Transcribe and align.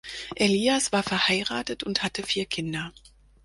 Elias 0.35 0.91
war 0.91 1.03
verheiratet 1.03 1.83
und 1.83 2.01
hatte 2.01 2.23
vier 2.23 2.47
Kinder. 2.47 2.91